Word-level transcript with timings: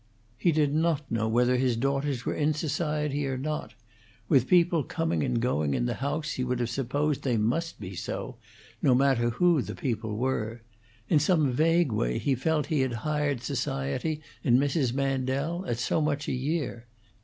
He 0.35 0.51
did 0.51 0.73
not 0.73 1.11
know 1.11 1.27
whether 1.27 1.57
his 1.57 1.77
daughters 1.77 2.25
were 2.25 2.33
in 2.33 2.55
society 2.55 3.27
or 3.27 3.37
not; 3.37 3.75
with 4.27 4.47
people 4.47 4.83
coming 4.83 5.21
and 5.21 5.39
going 5.39 5.75
in 5.75 5.85
the 5.85 5.93
house 6.01 6.31
he 6.31 6.43
would 6.43 6.59
have 6.59 6.71
supposed 6.71 7.21
they 7.21 7.37
must 7.37 7.79
be 7.79 7.95
so, 7.95 8.37
no 8.81 8.95
matter 8.95 9.29
who 9.29 9.61
the 9.61 9.75
people 9.75 10.17
were; 10.17 10.63
in 11.07 11.19
some 11.19 11.51
vague 11.51 11.91
way 11.91 12.17
he 12.17 12.33
felt 12.33 12.63
that 12.69 12.73
he 12.73 12.81
had 12.81 12.93
hired 13.05 13.43
society 13.43 14.23
in 14.43 14.57
Mrs. 14.57 14.91
Mandel, 14.91 15.67
at 15.67 15.77
so 15.77 16.01
much 16.01 16.27
a 16.27 16.31
year. 16.33 16.87